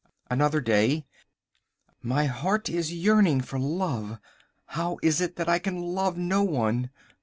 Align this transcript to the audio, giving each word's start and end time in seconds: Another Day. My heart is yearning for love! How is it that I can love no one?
Another 0.31 0.61
Day. 0.61 1.05
My 2.01 2.25
heart 2.25 2.69
is 2.69 2.91
yearning 2.91 3.39
for 3.41 3.59
love! 3.59 4.17
How 4.65 4.97
is 5.03 5.21
it 5.21 5.35
that 5.35 5.47
I 5.47 5.59
can 5.59 5.77
love 5.79 6.17
no 6.17 6.41
one? 6.41 6.89